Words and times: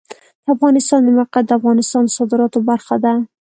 د 0.43 0.47
افغانستان 0.55 0.99
د 1.03 1.07
موقعیت 1.17 1.45
د 1.47 1.51
افغانستان 1.59 2.03
د 2.05 2.09
صادراتو 2.17 2.59
برخه 2.69 2.95
ده. 3.03 3.13